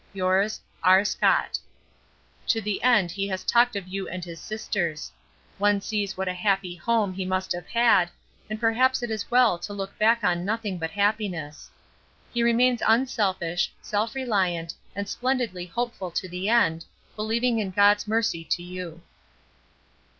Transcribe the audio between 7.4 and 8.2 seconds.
have had